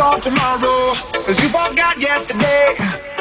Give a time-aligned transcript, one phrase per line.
[0.00, 0.94] on tomorrow.
[1.26, 2.74] Cause you forgot yesterday.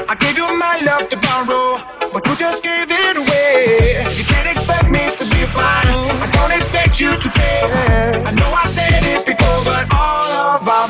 [0.09, 1.79] I gave you my love to borrow,
[2.11, 4.03] but you just gave it away.
[4.17, 5.87] You can't expect me to be fine.
[6.25, 8.25] I don't expect you to care.
[8.27, 10.89] I know I said it before, but all of our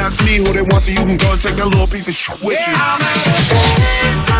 [0.11, 2.13] it's me who they want, so you can go and take that little piece of
[2.15, 4.17] shit with you.